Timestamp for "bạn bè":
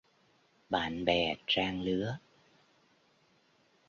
0.69-1.35